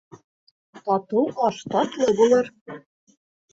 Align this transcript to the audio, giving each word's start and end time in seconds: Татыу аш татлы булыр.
Татыу 0.87 1.27
аш 1.51 1.61
татлы 1.75 2.09
булыр. 2.23 2.53